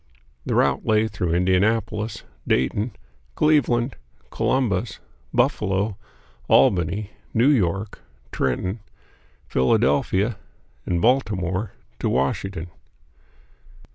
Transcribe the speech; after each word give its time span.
The 0.47 0.55
route 0.55 0.83
lay 0.83 1.07
through 1.07 1.35
Indianapolis, 1.35 2.23
Dayton, 2.47 2.93
Cleveland, 3.35 3.97
Columbus, 4.31 4.97
Buffalo, 5.31 5.95
Albany, 6.47 7.11
New 7.35 7.49
York, 7.49 7.99
Trenton, 8.31 8.79
Philadelphia, 9.45 10.37
and 10.87 11.03
Baltimore, 11.03 11.73
to 11.99 12.09
Washington. 12.09 12.71